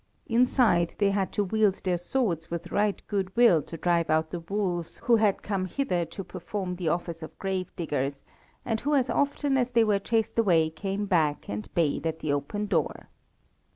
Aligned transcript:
Inside 0.25 0.95
they 0.97 1.11
had 1.11 1.31
to 1.33 1.43
wield 1.43 1.75
their 1.83 1.99
swords 1.99 2.49
with 2.49 2.71
right 2.71 2.99
good 3.05 3.35
will 3.35 3.61
to 3.61 3.77
drive 3.77 4.09
out 4.09 4.31
the 4.31 4.39
wolves 4.39 4.97
who 5.03 5.17
had 5.17 5.43
come 5.43 5.65
hither 5.67 6.05
to 6.05 6.23
perform 6.23 6.75
the 6.77 6.89
office 6.89 7.21
of 7.21 7.37
grave 7.37 7.71
diggers, 7.75 8.23
and 8.65 8.79
who 8.79 8.95
as 8.95 9.11
often 9.11 9.57
as 9.59 9.69
they 9.69 9.83
were 9.83 9.99
chased 9.99 10.39
away 10.39 10.71
came 10.71 11.05
back 11.05 11.47
and 11.47 11.71
bayed 11.75 12.07
at 12.07 12.17
the 12.19 12.33
open 12.33 12.65
door. 12.65 13.09